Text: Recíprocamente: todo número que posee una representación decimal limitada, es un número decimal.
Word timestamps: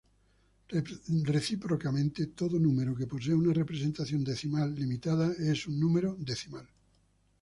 Recíprocamente: 1.33 2.21
todo 2.39 2.55
número 2.67 2.91
que 2.99 3.09
posee 3.11 3.35
una 3.43 3.53
representación 3.61 4.21
decimal 4.29 4.67
limitada, 4.81 5.27
es 5.51 5.59
un 5.71 5.75
número 5.83 6.09
decimal. 6.29 6.67